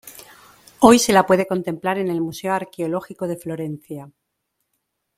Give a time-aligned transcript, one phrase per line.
[0.79, 4.11] Hoy se la puede contemplar en el Museo Arqueológico de Florencia.